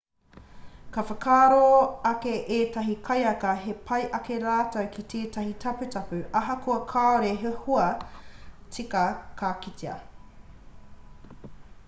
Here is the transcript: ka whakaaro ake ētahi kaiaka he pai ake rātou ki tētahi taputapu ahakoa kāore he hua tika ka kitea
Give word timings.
ka 0.93 1.01
whakaaro 1.07 1.65
ake 2.11 2.31
ētahi 2.55 2.93
kaiaka 3.09 3.51
he 3.65 3.75
pai 3.91 3.99
ake 4.19 4.37
rātou 4.45 4.89
ki 4.95 5.05
tētahi 5.13 5.51
taputapu 5.65 6.21
ahakoa 6.41 6.77
kāore 6.93 7.29
he 7.43 7.51
hua 7.67 7.85
tika 8.79 9.03
ka 9.43 9.53
kitea 9.67 9.99